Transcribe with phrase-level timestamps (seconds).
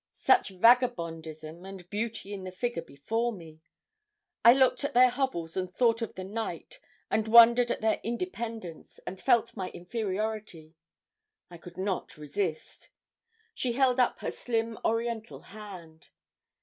[0.17, 3.61] Such vagabondism and beauty in the figure before me!
[4.43, 6.79] I looked at their hovels and thought of the night,
[7.11, 10.73] and wondered at their independence, and felt my inferiority.
[11.51, 12.89] I could not resist.
[13.53, 16.09] She held up her slim oriental hand.